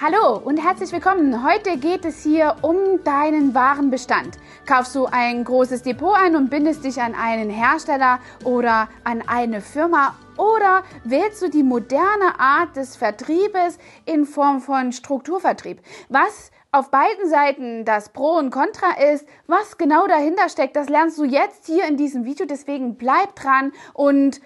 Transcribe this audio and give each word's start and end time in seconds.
Hallo 0.00 0.38
und 0.38 0.56
herzlich 0.56 0.90
willkommen. 0.90 1.44
Heute 1.48 1.78
geht 1.78 2.04
es 2.04 2.24
hier 2.24 2.56
um 2.62 3.04
deinen 3.04 3.54
Warenbestand. 3.54 4.38
Kaufst 4.66 4.92
du 4.96 5.06
ein 5.06 5.44
großes 5.44 5.82
Depot 5.82 6.16
ein 6.16 6.34
und 6.34 6.50
bindest 6.50 6.84
dich 6.84 7.00
an 7.00 7.14
einen 7.14 7.48
Hersteller 7.48 8.18
oder 8.42 8.88
an 9.04 9.22
eine 9.28 9.60
Firma 9.60 10.16
oder 10.36 10.82
wählst 11.04 11.40
du 11.42 11.48
die 11.48 11.62
moderne 11.62 12.40
Art 12.40 12.74
des 12.74 12.96
Vertriebes 12.96 13.78
in 14.04 14.26
Form 14.26 14.60
von 14.60 14.90
Strukturvertrieb? 14.90 15.80
Was 16.08 16.50
auf 16.72 16.90
beiden 16.90 17.30
Seiten 17.30 17.84
das 17.84 18.08
Pro 18.08 18.36
und 18.36 18.50
Contra 18.50 18.98
ist, 19.12 19.24
was 19.46 19.78
genau 19.78 20.08
dahinter 20.08 20.48
steckt, 20.48 20.74
das 20.74 20.88
lernst 20.88 21.18
du 21.18 21.24
jetzt 21.24 21.66
hier 21.66 21.86
in 21.86 21.96
diesem 21.96 22.24
Video. 22.24 22.46
Deswegen 22.46 22.96
bleib 22.96 23.36
dran 23.36 23.70
und 23.92 24.40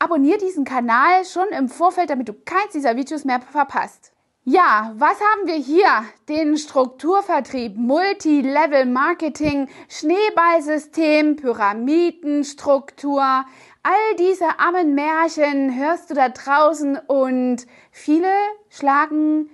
abonniere 0.00 0.38
diesen 0.38 0.64
Kanal 0.64 1.24
schon 1.24 1.46
im 1.56 1.68
Vorfeld, 1.68 2.10
damit 2.10 2.28
du 2.28 2.32
keins 2.32 2.72
dieser 2.72 2.96
Videos 2.96 3.24
mehr 3.24 3.40
verpasst. 3.40 4.12
Ja, 4.52 4.92
was 4.96 5.20
haben 5.20 5.46
wir 5.46 5.54
hier? 5.54 5.86
Den 6.28 6.56
Strukturvertrieb, 6.56 7.76
Multilevel 7.76 8.84
Marketing, 8.84 9.68
Schneeballsystem, 9.88 11.36
Pyramidenstruktur. 11.36 13.22
All 13.22 14.16
diese 14.18 14.58
armen 14.58 14.96
Märchen 14.96 15.78
hörst 15.78 16.10
du 16.10 16.14
da 16.14 16.30
draußen 16.30 16.98
und 17.06 17.64
viele 17.92 18.32
schlagen 18.70 19.48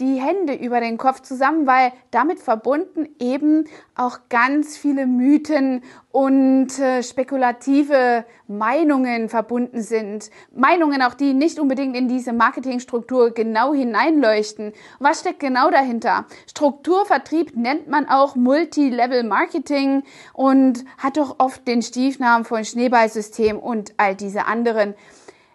die 0.00 0.16
Hände 0.16 0.54
über 0.54 0.80
den 0.80 0.98
Kopf 0.98 1.20
zusammen, 1.20 1.66
weil 1.66 1.92
damit 2.10 2.40
verbunden 2.40 3.08
eben 3.18 3.64
auch 3.94 4.18
ganz 4.28 4.76
viele 4.76 5.06
Mythen 5.06 5.82
und 6.10 6.78
äh, 6.78 7.02
spekulative 7.02 8.24
Meinungen 8.48 9.28
verbunden 9.28 9.82
sind. 9.82 10.30
Meinungen 10.52 11.02
auch, 11.02 11.14
die 11.14 11.34
nicht 11.34 11.60
unbedingt 11.60 11.96
in 11.96 12.08
diese 12.08 12.32
Marketingstruktur 12.32 13.30
genau 13.30 13.74
hineinleuchten. 13.74 14.72
Was 14.98 15.20
steckt 15.20 15.40
genau 15.40 15.70
dahinter? 15.70 16.24
Strukturvertrieb 16.48 17.56
nennt 17.56 17.88
man 17.88 18.08
auch 18.08 18.34
Multilevel 18.34 19.22
Marketing 19.22 20.02
und 20.32 20.84
hat 20.98 21.16
doch 21.16 21.36
oft 21.38 21.68
den 21.68 21.82
Stiefnamen 21.82 22.44
von 22.44 22.64
Schneeballsystem 22.64 23.58
und 23.58 23.92
all 23.98 24.16
diese 24.16 24.46
anderen. 24.46 24.94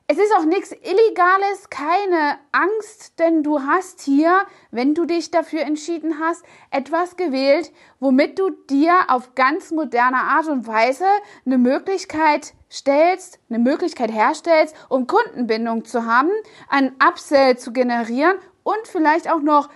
Es 0.08 0.20
ist 0.20 0.36
auch 0.38 0.46
nichts 0.46 0.72
Illegales, 0.72 1.72
keine 1.72 2.38
Angst, 2.52 3.18
denn 3.18 3.42
du 3.42 3.62
hast 3.62 4.02
hier, 4.02 4.46
wenn 4.70 4.94
du 4.94 5.06
dich 5.06 5.32
dafür 5.32 5.62
entschieden 5.62 6.20
hast, 6.20 6.46
etwas 6.70 7.16
gewählt, 7.16 7.72
womit 8.00 8.38
du 8.38 8.52
dir 8.52 8.94
auf 9.08 9.34
ganz 9.34 9.72
moderne 9.72 10.18
Art 10.18 10.48
und 10.48 10.68
Weise 10.68 11.08
eine 11.44 11.58
Möglichkeit 11.58 12.54
stellst, 12.72 13.40
eine 13.50 13.58
Möglichkeit 13.58 14.12
herstellst, 14.12 14.76
um 14.90 15.08
Kundenbindung 15.08 15.86
zu 15.86 16.06
haben, 16.06 16.30
ein 16.70 16.96
Upsell 17.04 17.58
zu 17.58 17.74
generieren 17.74 18.38
und 18.62 18.88
vielleicht 18.88 19.28
auch 19.28 19.42
noch 19.42 19.70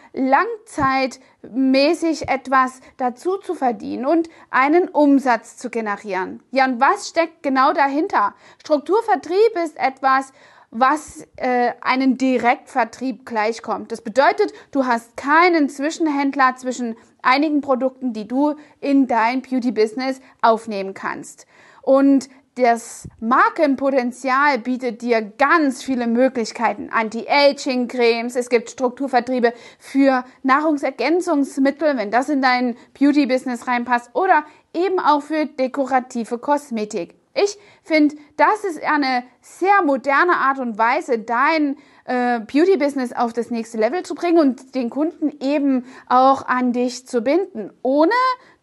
langzeitmäßig 1.41 2.29
etwas 2.29 2.81
dazu 2.97 3.37
zu 3.37 3.55
verdienen 3.55 4.05
und 4.05 4.29
einen 4.49 4.87
Umsatz 4.89 5.57
zu 5.57 5.69
generieren. 5.69 6.41
Ja, 6.51 6.65
und 6.65 6.79
was 6.79 7.09
steckt 7.09 7.43
genau 7.43 7.73
dahinter? 7.73 8.33
Strukturvertrieb 8.61 9.57
ist 9.63 9.77
etwas, 9.77 10.33
was 10.71 11.25
äh, 11.37 11.71
einen 11.81 12.17
Direktvertrieb 12.17 13.25
gleichkommt. 13.25 13.91
Das 13.91 14.01
bedeutet, 14.01 14.53
du 14.71 14.85
hast 14.85 15.17
keinen 15.17 15.67
Zwischenhändler 15.67 16.55
zwischen 16.57 16.95
einigen 17.23 17.61
Produkten, 17.61 18.13
die 18.13 18.27
du 18.27 18.55
in 18.79 19.07
dein 19.07 19.41
Beauty-Business 19.41 20.21
aufnehmen 20.41 20.93
kannst. 20.93 21.47
Und 21.81 22.29
das 22.61 23.07
Markenpotenzial 23.19 24.59
bietet 24.59 25.01
dir 25.01 25.21
ganz 25.21 25.83
viele 25.83 26.07
Möglichkeiten. 26.07 26.89
Anti-Aging-Cremes, 26.91 28.35
es 28.35 28.49
gibt 28.49 28.69
Strukturvertriebe 28.69 29.53
für 29.77 30.23
Nahrungsergänzungsmittel, 30.43 31.97
wenn 31.97 32.11
das 32.11 32.29
in 32.29 32.41
dein 32.41 32.75
Beauty-Business 32.99 33.67
reinpasst, 33.67 34.11
oder 34.13 34.43
eben 34.73 34.99
auch 34.99 35.21
für 35.21 35.45
dekorative 35.45 36.37
Kosmetik. 36.37 37.15
Ich 37.35 37.57
finde, 37.83 38.15
das 38.37 38.63
ist 38.63 38.83
eine 38.83 39.23
sehr 39.41 39.83
moderne 39.85 40.33
Art 40.33 40.59
und 40.59 40.77
Weise, 40.77 41.19
dein 41.19 41.77
äh, 42.05 42.39
Beauty-Business 42.39 43.13
auf 43.13 43.33
das 43.33 43.51
nächste 43.51 43.77
Level 43.77 44.03
zu 44.03 44.15
bringen 44.15 44.39
und 44.39 44.75
den 44.75 44.89
Kunden 44.89 45.31
eben 45.39 45.85
auch 46.07 46.47
an 46.47 46.73
dich 46.73 47.07
zu 47.07 47.21
binden, 47.21 47.71
ohne 47.81 48.11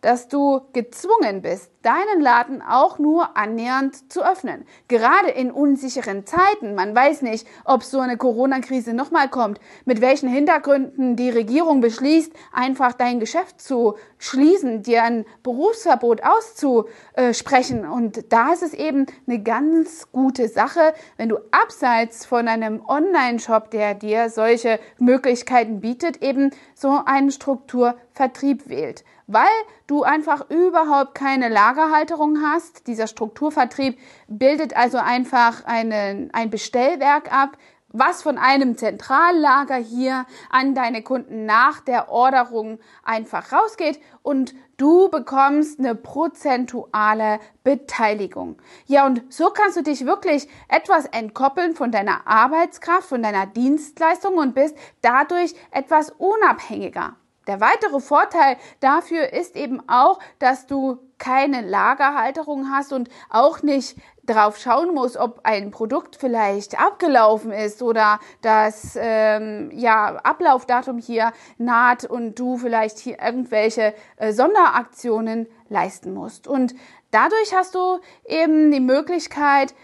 dass 0.01 0.29
du 0.29 0.61
gezwungen 0.73 1.43
bist, 1.43 1.71
deinen 1.83 2.21
Laden 2.21 2.63
auch 2.63 2.99
nur 2.99 3.37
annähernd 3.37 4.13
zu 4.13 4.25
öffnen. 4.25 4.65
Gerade 4.89 5.31
in 5.31 5.51
unsicheren 5.51 6.27
Zeiten, 6.27 6.75
man 6.75 6.95
weiß 6.95 7.23
nicht, 7.23 7.47
ob 7.65 7.83
so 7.83 8.01
eine 8.01 8.17
Corona-Krise 8.17 8.93
nochmal 8.93 9.29
kommt, 9.29 9.61
mit 9.85 10.01
welchen 10.01 10.29
Hintergründen 10.29 11.17
die 11.17 11.31
Regierung 11.31 11.81
beschließt, 11.81 12.33
einfach 12.53 12.93
dein 12.93 13.21
Geschäft 13.21 13.61
zu 13.61 13.95
schließen, 14.19 14.83
dir 14.83 15.05
ein 15.05 15.25
Berufsverbot 15.43 16.23
auszusprechen. 16.23 17.87
Und 17.87 18.33
da 18.33 18.53
ist 18.53 18.63
es 18.63 18.75
eben 18.75 19.07
eine 19.27 19.43
ganz 19.43 20.11
gute 20.13 20.49
Sache, 20.49 20.93
wenn 21.17 21.29
du 21.29 21.39
abseits 21.53 22.27
von 22.27 22.49
einem 22.49 22.83
Online-Shop, 22.87 23.71
der 23.71 23.95
dir 23.95 24.29
solche 24.31 24.81
Möglichkeiten 24.99 25.81
bietet, 25.81 26.23
eben 26.23 26.51
so 26.75 27.01
einen 27.05 27.31
Strukturvertrieb 27.31 28.69
wählt 28.69 29.05
weil 29.27 29.47
du 29.87 30.03
einfach 30.03 30.51
überhaupt 30.51 31.15
keine 31.15 31.49
Lagerhalterung 31.49 32.43
hast. 32.43 32.87
Dieser 32.87 33.07
Strukturvertrieb 33.07 33.99
bildet 34.29 34.77
also 34.77 34.99
einfach 34.99 35.65
eine, 35.65 36.29
ein 36.33 36.51
Bestellwerk 36.51 37.33
ab, 37.33 37.57
was 37.99 38.23
von 38.23 38.37
einem 38.37 38.77
Zentrallager 38.77 39.77
hier 39.77 40.27
an 40.51 40.75
deine 40.75 41.03
Kunden 41.03 41.47
nach 41.47 41.81
der 41.81 42.11
Orderung 42.11 42.79
einfach 43.03 43.53
rausgeht 43.53 44.01
und 44.23 44.55
du 44.77 45.09
bekommst 45.09 45.79
eine 45.79 45.95
prozentuale 45.95 47.41
Beteiligung. 47.65 48.61
Ja, 48.87 49.07
und 49.07 49.33
so 49.33 49.51
kannst 49.51 49.77
du 49.77 49.83
dich 49.83 50.05
wirklich 50.05 50.49
etwas 50.69 51.07
entkoppeln 51.07 51.75
von 51.75 51.91
deiner 51.91 52.27
Arbeitskraft, 52.27 53.09
von 53.09 53.23
deiner 53.23 53.47
Dienstleistung 53.47 54.37
und 54.37 54.55
bist 54.55 54.77
dadurch 55.01 55.55
etwas 55.71 56.11
unabhängiger. 56.11 57.17
Der 57.47 57.61
weitere 57.61 58.01
Vorteil 58.01 58.57
dafür 58.81 59.33
ist 59.33 59.57
eben 59.57 59.81
auch, 59.89 60.19
dass 60.39 60.67
du 60.67 60.99
keine 61.19 61.63
Lagerhalterung 61.63 62.71
hast 62.71 62.93
und 62.93 63.09
auch 63.31 63.63
nicht 63.63 63.97
drauf 64.27 64.59
schauen 64.59 64.93
musst, 64.93 65.17
ob 65.17 65.41
ein 65.45 65.71
Produkt 65.71 66.17
vielleicht 66.17 66.79
abgelaufen 66.81 67.53
ist 67.53 67.83
oder 67.83 68.19
das 68.43 68.99
ähm, 69.01 69.71
ja, 69.73 70.17
Ablaufdatum 70.17 70.99
hier 70.99 71.33
naht 71.59 72.05
und 72.05 72.39
du 72.39 72.57
vielleicht 72.59 72.99
hier 72.99 73.19
irgendwelche 73.23 73.95
äh, 74.17 74.33
Sonderaktionen 74.33 75.47
leisten 75.69 76.13
musst. 76.13 76.49
Und 76.49 76.75
dadurch 77.13 77.55
hast 77.55 77.77
du 77.77 78.01
eben 78.27 78.73
die 78.73 78.81
Möglichkeit, 78.81 79.75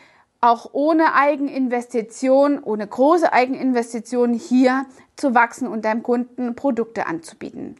auch 0.42 0.70
ohne 0.72 1.14
Eigeninvestition, 1.14 2.62
ohne 2.62 2.86
große 2.86 3.32
Eigeninvestition 3.32 4.34
hier 4.34 4.84
zu 5.16 5.34
wachsen 5.34 5.69
und 5.69 5.84
deinem 5.84 6.03
Kunden 6.03 6.54
Produkte 6.54 7.06
anzubieten. 7.06 7.76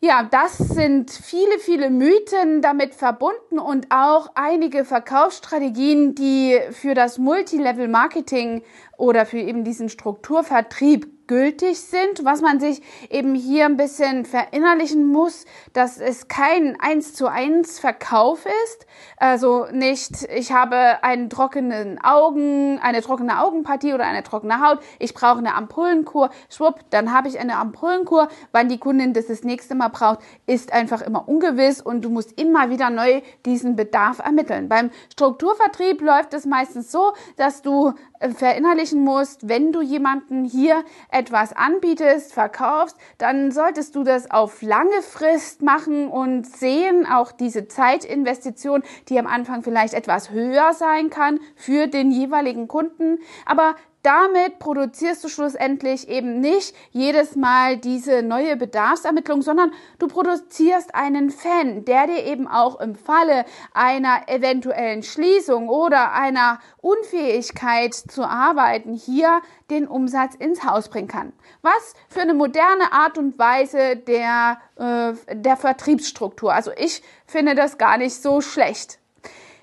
Ja, 0.00 0.24
das 0.30 0.58
sind 0.58 1.10
viele, 1.10 1.58
viele 1.58 1.88
Mythen 1.88 2.60
damit 2.60 2.94
verbunden 2.94 3.58
und 3.58 3.86
auch 3.90 4.30
einige 4.34 4.84
Verkaufsstrategien, 4.84 6.14
die 6.14 6.58
für 6.72 6.94
das 6.94 7.16
Multilevel 7.18 7.88
Marketing 7.88 8.62
oder 8.98 9.24
für 9.24 9.38
eben 9.38 9.64
diesen 9.64 9.88
Strukturvertrieb 9.88 11.15
gültig 11.26 11.80
sind, 11.80 12.24
was 12.24 12.40
man 12.40 12.60
sich 12.60 12.82
eben 13.10 13.34
hier 13.34 13.64
ein 13.64 13.76
bisschen 13.76 14.24
verinnerlichen 14.24 15.06
muss, 15.06 15.44
dass 15.72 15.98
es 15.98 16.28
kein 16.28 16.78
eins 16.80 17.14
zu 17.14 17.26
eins 17.26 17.78
Verkauf 17.78 18.46
ist. 18.64 18.86
Also 19.16 19.66
nicht, 19.72 20.24
ich 20.34 20.52
habe 20.52 21.02
einen 21.02 21.30
trockenen 21.30 21.98
Augen, 22.02 22.78
eine 22.80 23.02
trockene 23.02 23.40
Augenpartie 23.40 23.94
oder 23.94 24.04
eine 24.04 24.22
trockene 24.22 24.60
Haut, 24.60 24.80
ich 24.98 25.14
brauche 25.14 25.38
eine 25.38 25.54
Ampullenkur, 25.54 26.30
schwupp, 26.48 26.80
dann 26.90 27.12
habe 27.12 27.28
ich 27.28 27.38
eine 27.38 27.56
Ampullenkur. 27.56 28.28
Wann 28.52 28.68
die 28.68 28.78
Kundin 28.78 29.12
das 29.12 29.26
das 29.26 29.42
nächste 29.42 29.74
Mal 29.74 29.88
braucht, 29.88 30.20
ist 30.46 30.72
einfach 30.72 31.02
immer 31.02 31.28
ungewiss 31.28 31.80
und 31.80 32.04
du 32.04 32.10
musst 32.10 32.38
immer 32.40 32.70
wieder 32.70 32.90
neu 32.90 33.22
diesen 33.44 33.76
Bedarf 33.76 34.18
ermitteln. 34.18 34.68
Beim 34.68 34.90
Strukturvertrieb 35.12 36.00
läuft 36.00 36.34
es 36.34 36.46
meistens 36.46 36.92
so, 36.92 37.12
dass 37.36 37.62
du 37.62 37.92
äh, 38.20 38.30
verinnerlichen 38.30 39.02
musst, 39.02 39.48
wenn 39.48 39.72
du 39.72 39.82
jemanden 39.82 40.44
hier 40.44 40.84
etwas 41.16 41.54
anbietest, 41.54 42.34
verkaufst, 42.34 42.96
dann 43.16 43.50
solltest 43.50 43.94
du 43.96 44.04
das 44.04 44.30
auf 44.30 44.60
lange 44.60 45.00
Frist 45.00 45.62
machen 45.62 46.08
und 46.08 46.46
sehen 46.46 47.06
auch 47.06 47.32
diese 47.32 47.68
Zeitinvestition, 47.68 48.82
die 49.08 49.18
am 49.18 49.26
Anfang 49.26 49.62
vielleicht 49.62 49.94
etwas 49.94 50.30
höher 50.30 50.74
sein 50.74 51.08
kann 51.08 51.40
für 51.54 51.86
den 51.86 52.10
jeweiligen 52.10 52.68
Kunden, 52.68 53.18
aber 53.46 53.76
damit 54.06 54.60
produzierst 54.60 55.24
du 55.24 55.28
schlussendlich 55.28 56.08
eben 56.08 56.38
nicht 56.38 56.76
jedes 56.92 57.34
Mal 57.34 57.76
diese 57.76 58.22
neue 58.22 58.56
Bedarfsermittlung, 58.56 59.42
sondern 59.42 59.72
du 59.98 60.06
produzierst 60.06 60.94
einen 60.94 61.30
Fan, 61.30 61.84
der 61.84 62.06
dir 62.06 62.24
eben 62.24 62.46
auch 62.46 62.78
im 62.78 62.94
Falle 62.94 63.44
einer 63.74 64.28
eventuellen 64.28 65.02
Schließung 65.02 65.68
oder 65.68 66.12
einer 66.12 66.60
Unfähigkeit 66.80 67.94
zu 67.94 68.22
arbeiten 68.22 68.94
hier 68.94 69.42
den 69.70 69.88
Umsatz 69.88 70.36
ins 70.36 70.62
Haus 70.62 70.88
bringen 70.88 71.08
kann. 71.08 71.32
Was 71.62 71.94
für 72.08 72.20
eine 72.20 72.34
moderne 72.34 72.92
Art 72.92 73.18
und 73.18 73.36
Weise 73.40 73.96
der, 73.96 74.60
äh, 74.76 75.34
der 75.34 75.56
Vertriebsstruktur. 75.56 76.54
Also 76.54 76.70
ich 76.76 77.02
finde 77.26 77.56
das 77.56 77.76
gar 77.76 77.98
nicht 77.98 78.14
so 78.14 78.40
schlecht. 78.40 79.00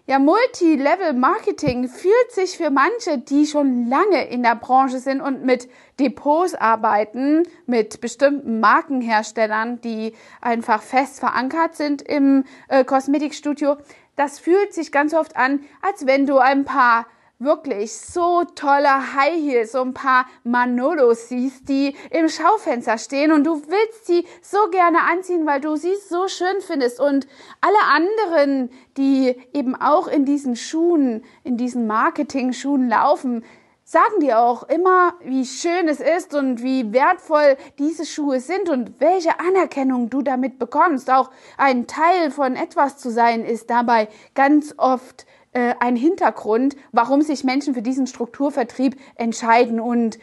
Ja, 0.05 0.19
Multilevel-Marketing 0.19 1.87
fühlt 1.87 2.31
sich 2.31 2.57
für 2.57 2.69
manche, 2.69 3.19
die 3.19 3.45
schon 3.45 3.87
lange 3.87 4.27
in 4.27 4.43
der 4.43 4.55
Branche 4.55 4.99
sind 4.99 5.21
und 5.21 5.45
mit 5.45 5.69
Depots 5.97 6.55
arbeiten, 6.55 7.43
mit 7.67 8.01
bestimmten 8.01 8.59
Markenherstellern, 8.59 9.79
die 9.79 10.13
einfach 10.41 10.81
fest 10.81 11.21
verankert 11.21 11.77
sind 11.77 12.01
im 12.01 12.43
äh, 12.67 12.83
Kosmetikstudio, 12.83 13.77
das 14.17 14.39
fühlt 14.39 14.73
sich 14.73 14.91
ganz 14.91 15.13
oft 15.13 15.37
an, 15.37 15.61
als 15.81 16.05
wenn 16.05 16.25
du 16.25 16.37
ein 16.37 16.65
paar 16.65 17.05
wirklich 17.39 17.93
so 17.93 18.43
tolle 18.55 19.15
High 19.15 19.41
Heels, 19.41 19.73
so 19.73 19.81
ein 19.81 19.93
paar 19.93 20.25
Manolos 20.43 21.29
siehst, 21.29 21.67
die 21.67 21.95
im 22.11 22.29
Schaufenster 22.29 22.97
stehen 22.97 23.31
und 23.31 23.43
du 23.43 23.61
willst 23.67 24.05
sie 24.05 24.25
so 24.41 24.69
gerne 24.71 24.99
anziehen, 25.11 25.45
weil 25.45 25.59
du 25.59 25.75
sie 25.75 25.95
so 26.09 26.27
schön 26.27 26.61
findest 26.61 26.99
und 26.99 27.27
alle 27.61 27.83
anderen, 27.89 28.69
die 28.97 29.35
eben 29.53 29.75
auch 29.75 30.07
in 30.07 30.25
diesen 30.25 30.55
Schuhen, 30.55 31.23
in 31.43 31.57
diesen 31.57 31.87
Marketing-Schuhen 31.87 32.87
laufen, 32.87 33.43
sagen 33.83 34.21
dir 34.21 34.39
auch 34.39 34.63
immer, 34.63 35.13
wie 35.23 35.45
schön 35.45 35.87
es 35.87 35.99
ist 35.99 36.33
und 36.33 36.63
wie 36.63 36.93
wertvoll 36.93 37.57
diese 37.79 38.05
Schuhe 38.05 38.39
sind 38.39 38.69
und 38.69 38.99
welche 38.99 39.39
Anerkennung 39.39 40.09
du 40.09 40.21
damit 40.21 40.57
bekommst. 40.57 41.09
Auch 41.11 41.29
ein 41.57 41.85
Teil 41.85 42.31
von 42.31 42.55
etwas 42.55 42.97
zu 42.97 43.11
sein 43.11 43.43
ist 43.43 43.69
dabei 43.69 44.07
ganz 44.35 44.73
oft 44.77 45.25
äh, 45.53 45.75
ein 45.79 45.95
Hintergrund, 45.95 46.75
warum 46.91 47.21
sich 47.21 47.43
Menschen 47.43 47.73
für 47.73 47.81
diesen 47.81 48.07
Strukturvertrieb 48.07 48.95
entscheiden. 49.15 49.79
Und 49.79 50.19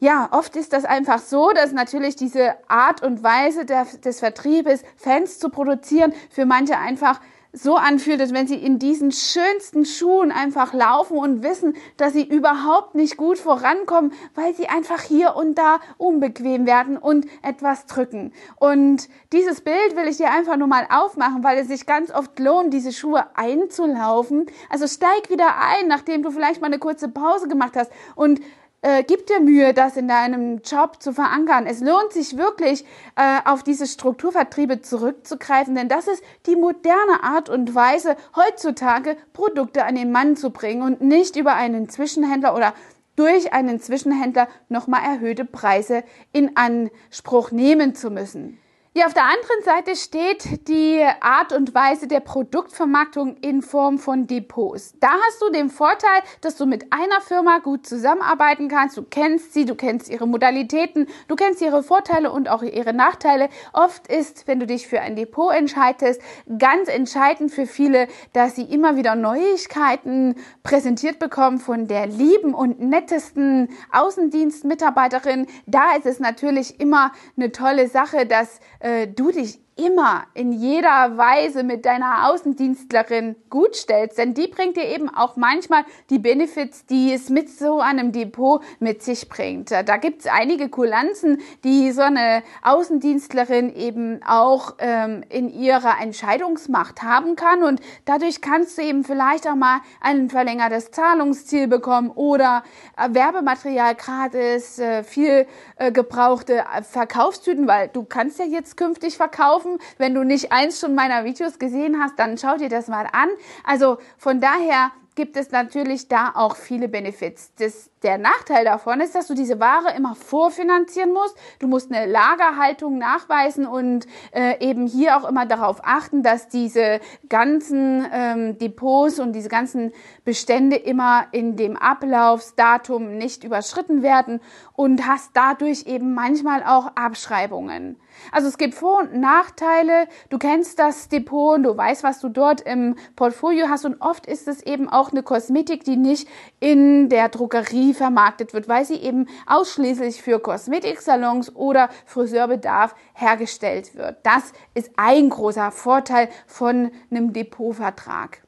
ja, 0.00 0.28
oft 0.32 0.56
ist 0.56 0.72
das 0.72 0.84
einfach 0.84 1.18
so, 1.18 1.50
dass 1.52 1.72
natürlich 1.72 2.16
diese 2.16 2.54
Art 2.68 3.02
und 3.02 3.22
Weise 3.22 3.64
der, 3.64 3.86
des 4.04 4.20
Vertriebes, 4.20 4.82
Fans 4.96 5.38
zu 5.38 5.48
produzieren, 5.48 6.12
für 6.30 6.46
manche 6.46 6.78
einfach 6.78 7.20
so 7.54 7.76
anfühlt, 7.76 8.20
als 8.20 8.32
wenn 8.32 8.46
sie 8.46 8.56
in 8.56 8.78
diesen 8.78 9.12
schönsten 9.12 9.84
Schuhen 9.84 10.32
einfach 10.32 10.72
laufen 10.74 11.16
und 11.16 11.42
wissen, 11.42 11.74
dass 11.96 12.12
sie 12.12 12.24
überhaupt 12.24 12.94
nicht 12.94 13.16
gut 13.16 13.38
vorankommen, 13.38 14.12
weil 14.34 14.54
sie 14.54 14.68
einfach 14.68 15.00
hier 15.00 15.36
und 15.36 15.56
da 15.56 15.78
unbequem 15.96 16.66
werden 16.66 16.98
und 16.98 17.26
etwas 17.42 17.86
drücken. 17.86 18.32
Und 18.56 19.08
dieses 19.32 19.60
Bild 19.60 19.96
will 19.96 20.08
ich 20.08 20.16
dir 20.16 20.30
einfach 20.30 20.56
nur 20.56 20.68
mal 20.68 20.86
aufmachen, 20.90 21.44
weil 21.44 21.58
es 21.58 21.68
sich 21.68 21.86
ganz 21.86 22.10
oft 22.10 22.38
lohnt, 22.38 22.74
diese 22.74 22.92
Schuhe 22.92 23.24
einzulaufen. 23.34 24.46
Also 24.68 24.86
steig 24.86 25.30
wieder 25.30 25.56
ein, 25.58 25.86
nachdem 25.86 26.22
du 26.22 26.30
vielleicht 26.30 26.60
mal 26.60 26.66
eine 26.66 26.78
kurze 26.78 27.08
Pause 27.08 27.46
gemacht 27.46 27.76
hast 27.76 27.92
und 28.16 28.40
äh, 28.84 29.02
gib 29.02 29.26
dir 29.26 29.40
Mühe, 29.40 29.72
das 29.72 29.96
in 29.96 30.08
deinem 30.08 30.58
Job 30.58 31.02
zu 31.02 31.14
verankern. 31.14 31.66
Es 31.66 31.80
lohnt 31.80 32.12
sich 32.12 32.36
wirklich, 32.36 32.84
äh, 33.16 33.38
auf 33.46 33.62
diese 33.62 33.86
Strukturvertriebe 33.86 34.82
zurückzugreifen, 34.82 35.74
denn 35.74 35.88
das 35.88 36.06
ist 36.06 36.22
die 36.46 36.54
moderne 36.54 37.22
Art 37.22 37.48
und 37.48 37.74
Weise, 37.74 38.14
heutzutage 38.36 39.16
Produkte 39.32 39.86
an 39.86 39.94
den 39.94 40.12
Mann 40.12 40.36
zu 40.36 40.50
bringen 40.50 40.82
und 40.82 41.00
nicht 41.00 41.36
über 41.36 41.54
einen 41.54 41.88
Zwischenhändler 41.88 42.54
oder 42.54 42.74
durch 43.16 43.54
einen 43.54 43.80
Zwischenhändler 43.80 44.48
nochmal 44.68 45.02
erhöhte 45.02 45.46
Preise 45.46 46.04
in 46.32 46.54
Anspruch 46.56 47.52
nehmen 47.52 47.94
zu 47.94 48.10
müssen. 48.10 48.58
Ja, 48.96 49.06
auf 49.06 49.12
der 49.12 49.24
anderen 49.24 49.64
Seite 49.64 49.96
steht 49.96 50.68
die 50.68 51.04
Art 51.20 51.52
und 51.52 51.74
Weise 51.74 52.06
der 52.06 52.20
Produktvermarktung 52.20 53.36
in 53.38 53.60
Form 53.60 53.98
von 53.98 54.28
Depots. 54.28 54.94
Da 55.00 55.08
hast 55.08 55.42
du 55.42 55.50
den 55.50 55.68
Vorteil, 55.68 56.22
dass 56.42 56.54
du 56.54 56.64
mit 56.64 56.92
einer 56.92 57.20
Firma 57.20 57.58
gut 57.58 57.88
zusammenarbeiten 57.88 58.68
kannst. 58.68 58.96
Du 58.96 59.02
kennst 59.02 59.52
sie, 59.52 59.64
du 59.64 59.74
kennst 59.74 60.08
ihre 60.08 60.28
Modalitäten, 60.28 61.08
du 61.26 61.34
kennst 61.34 61.60
ihre 61.60 61.82
Vorteile 61.82 62.30
und 62.30 62.48
auch 62.48 62.62
ihre 62.62 62.92
Nachteile. 62.92 63.48
Oft 63.72 64.06
ist, 64.06 64.46
wenn 64.46 64.60
du 64.60 64.66
dich 64.68 64.86
für 64.86 65.00
ein 65.00 65.16
Depot 65.16 65.52
entscheidest, 65.52 66.22
ganz 66.56 66.88
entscheidend 66.88 67.50
für 67.50 67.66
viele, 67.66 68.06
dass 68.32 68.54
sie 68.54 68.62
immer 68.62 68.94
wieder 68.94 69.16
Neuigkeiten 69.16 70.36
präsentiert 70.62 71.18
bekommen 71.18 71.58
von 71.58 71.88
der 71.88 72.06
lieben 72.06 72.54
und 72.54 72.78
nettesten 72.78 73.70
Außendienstmitarbeiterin. 73.90 75.48
Da 75.66 75.96
ist 75.96 76.06
es 76.06 76.20
natürlich 76.20 76.78
immer 76.78 77.10
eine 77.36 77.50
tolle 77.50 77.88
Sache, 77.88 78.24
dass 78.24 78.60
äh, 78.84 79.08
du 79.08 79.32
dich 79.32 79.58
immer 79.76 80.24
in 80.34 80.52
jeder 80.52 81.16
Weise 81.16 81.64
mit 81.64 81.84
deiner 81.84 82.28
Außendienstlerin 82.30 83.34
gut 83.50 83.74
stellst, 83.74 84.18
denn 84.18 84.34
die 84.34 84.46
bringt 84.46 84.76
dir 84.76 84.84
eben 84.84 85.08
auch 85.08 85.36
manchmal 85.36 85.84
die 86.10 86.18
Benefits, 86.18 86.86
die 86.86 87.12
es 87.12 87.28
mit 87.28 87.50
so 87.50 87.80
einem 87.80 88.12
Depot 88.12 88.62
mit 88.78 89.02
sich 89.02 89.28
bringt. 89.28 89.70
Da 89.72 89.96
gibt's 89.96 90.26
einige 90.26 90.68
Kulanzen, 90.68 91.40
die 91.64 91.90
so 91.90 92.02
eine 92.02 92.42
Außendienstlerin 92.62 93.74
eben 93.74 94.22
auch 94.24 94.74
ähm, 94.78 95.24
in 95.28 95.48
ihrer 95.48 96.00
Entscheidungsmacht 96.00 97.02
haben 97.02 97.34
kann 97.34 97.64
und 97.64 97.80
dadurch 98.04 98.40
kannst 98.40 98.78
du 98.78 98.82
eben 98.82 99.02
vielleicht 99.02 99.48
auch 99.48 99.56
mal 99.56 99.80
ein 100.00 100.30
verlängertes 100.30 100.92
Zahlungsziel 100.92 101.66
bekommen 101.66 102.10
oder 102.10 102.62
äh, 102.96 103.12
Werbematerial 103.12 103.94
gratis, 103.96 104.78
äh, 104.78 105.02
viel 105.02 105.46
äh, 105.76 105.90
gebrauchte 105.90 106.58
äh, 106.58 106.82
Verkaufstüten, 106.82 107.66
weil 107.66 107.88
du 107.88 108.04
kannst 108.04 108.38
ja 108.38 108.44
jetzt 108.44 108.76
künftig 108.76 109.16
verkaufen 109.16 109.63
kaufen. 109.64 109.78
Wenn 109.98 110.14
du 110.14 110.22
nicht 110.24 110.52
eins 110.52 110.80
schon 110.80 110.94
meiner 110.94 111.24
Videos 111.24 111.58
gesehen 111.58 112.00
hast, 112.00 112.18
dann 112.18 112.38
schau 112.38 112.56
dir 112.56 112.68
das 112.68 112.88
mal 112.88 113.06
an. 113.12 113.28
Also 113.64 113.98
von 114.18 114.40
daher 114.40 114.92
gibt 115.14 115.36
es 115.36 115.50
natürlich 115.50 116.08
da 116.08 116.32
auch 116.34 116.56
viele 116.56 116.88
Benefits. 116.88 117.52
Das, 117.56 117.90
der 118.04 118.18
Nachteil 118.18 118.64
davon 118.64 119.00
ist, 119.00 119.14
dass 119.14 119.26
du 119.26 119.34
diese 119.34 119.58
Ware 119.58 119.96
immer 119.96 120.14
vorfinanzieren 120.14 121.12
musst. 121.12 121.36
Du 121.58 121.66
musst 121.66 121.90
eine 121.90 122.10
Lagerhaltung 122.10 122.98
nachweisen 122.98 123.66
und 123.66 124.06
äh, 124.32 124.64
eben 124.64 124.86
hier 124.86 125.16
auch 125.16 125.28
immer 125.28 125.46
darauf 125.46 125.80
achten, 125.82 126.22
dass 126.22 126.48
diese 126.48 127.00
ganzen 127.28 128.06
ähm, 128.12 128.58
Depots 128.58 129.18
und 129.18 129.32
diese 129.32 129.48
ganzen 129.48 129.92
Bestände 130.24 130.76
immer 130.76 131.26
in 131.32 131.56
dem 131.56 131.76
Ablaufsdatum 131.76 133.16
nicht 133.16 133.42
überschritten 133.44 134.02
werden 134.02 134.40
und 134.74 135.06
hast 135.06 135.30
dadurch 135.34 135.86
eben 135.86 136.14
manchmal 136.14 136.62
auch 136.62 136.92
Abschreibungen. 136.94 137.96
Also 138.32 138.48
es 138.48 138.58
gibt 138.58 138.74
Vor- 138.74 139.00
und 139.00 139.14
Nachteile. 139.14 140.06
Du 140.30 140.38
kennst 140.38 140.78
das 140.78 141.08
Depot 141.08 141.56
und 141.56 141.62
du 141.64 141.76
weißt, 141.76 142.02
was 142.02 142.20
du 142.20 142.28
dort 142.28 142.60
im 142.60 142.96
Portfolio 143.16 143.68
hast. 143.68 143.84
Und 143.84 144.00
oft 144.00 144.26
ist 144.26 144.48
es 144.48 144.62
eben 144.62 144.88
auch 144.88 145.12
eine 145.12 145.22
Kosmetik, 145.22 145.84
die 145.84 145.96
nicht 145.96 146.28
in 146.60 147.08
der 147.08 147.28
Drogerie 147.28 147.93
vermarktet 147.94 148.52
wird, 148.52 148.68
weil 148.68 148.84
sie 148.84 148.96
eben 148.96 149.26
ausschließlich 149.46 150.22
für 150.22 150.38
Kosmetiksalons 150.38 151.54
oder 151.54 151.88
Friseurbedarf 152.06 152.94
hergestellt 153.14 153.94
wird. 153.94 154.18
Das 154.22 154.52
ist 154.74 154.90
ein 154.96 155.30
großer 155.30 155.70
Vorteil 155.70 156.28
von 156.46 156.90
einem 157.10 157.32
Depotvertrag. 157.32 158.43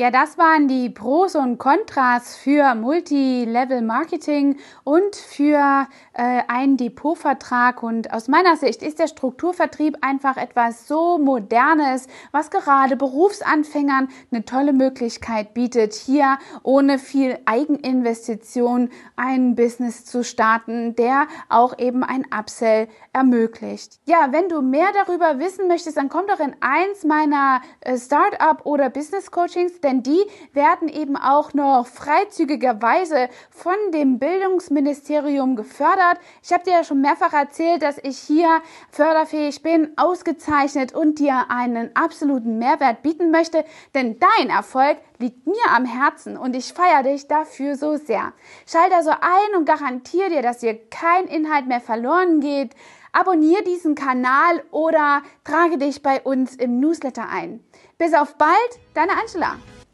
Ja, 0.00 0.10
das 0.10 0.38
waren 0.38 0.66
die 0.66 0.88
Pros 0.88 1.36
und 1.36 1.58
Kontras 1.58 2.34
für 2.34 2.74
Multilevel 2.74 3.82
Marketing 3.82 4.56
und 4.82 5.14
für 5.14 5.86
äh, 6.14 6.40
einen 6.48 6.78
Depotvertrag. 6.78 7.82
Und 7.82 8.10
aus 8.10 8.26
meiner 8.26 8.56
Sicht 8.56 8.82
ist 8.82 8.98
der 8.98 9.08
Strukturvertrieb 9.08 9.98
einfach 10.00 10.38
etwas 10.38 10.88
so 10.88 11.18
Modernes, 11.18 12.06
was 12.32 12.50
gerade 12.50 12.96
Berufsanfängern 12.96 14.08
eine 14.32 14.46
tolle 14.46 14.72
Möglichkeit 14.72 15.52
bietet, 15.52 15.92
hier 15.92 16.38
ohne 16.62 16.98
viel 16.98 17.38
Eigeninvestition 17.44 18.88
ein 19.16 19.54
Business 19.54 20.06
zu 20.06 20.24
starten, 20.24 20.96
der 20.96 21.26
auch 21.50 21.78
eben 21.78 22.04
ein 22.04 22.24
Upsell 22.34 22.88
ermöglicht. 23.12 24.00
Ja, 24.06 24.28
wenn 24.30 24.48
du 24.48 24.62
mehr 24.62 24.88
darüber 25.04 25.38
wissen 25.38 25.68
möchtest, 25.68 25.98
dann 25.98 26.08
komm 26.08 26.26
doch 26.26 26.40
in 26.40 26.56
eins 26.60 27.04
meiner 27.04 27.60
äh, 27.80 27.98
Startup 27.98 28.64
oder 28.64 28.88
Business 28.88 29.30
Coachings 29.30 29.78
denn 29.90 30.02
die 30.02 30.24
werden 30.52 30.88
eben 30.88 31.16
auch 31.16 31.52
noch 31.52 31.86
freizügigerweise 31.86 33.28
von 33.50 33.74
dem 33.92 34.18
Bildungsministerium 34.18 35.56
gefördert. 35.56 36.18
Ich 36.42 36.52
habe 36.52 36.64
dir 36.64 36.72
ja 36.74 36.84
schon 36.84 37.00
mehrfach 37.00 37.32
erzählt, 37.32 37.82
dass 37.82 37.98
ich 37.98 38.18
hier 38.18 38.62
förderfähig 38.90 39.62
bin, 39.62 39.92
ausgezeichnet 39.96 40.94
und 40.94 41.18
dir 41.18 41.46
einen 41.48 41.94
absoluten 41.96 42.58
Mehrwert 42.58 43.02
bieten 43.02 43.30
möchte, 43.30 43.64
denn 43.94 44.18
dein 44.20 44.50
Erfolg 44.50 44.98
liegt 45.18 45.46
mir 45.46 45.74
am 45.74 45.84
Herzen 45.84 46.36
und 46.36 46.54
ich 46.54 46.72
feiere 46.72 47.02
dich 47.02 47.26
dafür 47.26 47.76
so 47.76 47.96
sehr. 47.96 48.32
Schalte 48.66 48.94
also 48.94 49.10
ein 49.10 49.56
und 49.56 49.64
garantiere 49.64 50.30
dir, 50.30 50.42
dass 50.42 50.58
dir 50.58 50.78
kein 50.88 51.26
Inhalt 51.26 51.66
mehr 51.66 51.80
verloren 51.80 52.40
geht. 52.40 52.74
Abonniere 53.12 53.64
diesen 53.64 53.96
Kanal 53.96 54.62
oder 54.70 55.22
trage 55.44 55.78
dich 55.78 56.00
bei 56.02 56.20
uns 56.20 56.54
im 56.54 56.78
Newsletter 56.78 57.28
ein. 57.28 57.64
Bis 57.98 58.14
auf 58.14 58.36
bald, 58.36 58.78
deine 58.94 59.12
Angela. 59.12 59.56